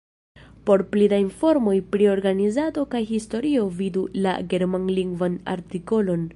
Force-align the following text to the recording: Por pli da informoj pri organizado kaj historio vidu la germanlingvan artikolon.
Por 0.69 0.81
pli 0.93 1.09
da 1.11 1.19
informoj 1.23 1.73
pri 1.95 2.07
organizado 2.15 2.87
kaj 2.95 3.03
historio 3.11 3.69
vidu 3.83 4.07
la 4.27 4.35
germanlingvan 4.55 5.41
artikolon. 5.59 6.29